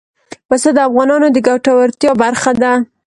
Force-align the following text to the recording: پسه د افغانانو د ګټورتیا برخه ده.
پسه 0.47 0.69
د 0.73 0.77
افغانانو 0.89 1.27
د 1.31 1.37
ګټورتیا 1.47 2.11
برخه 2.21 2.51
ده. 2.61 2.73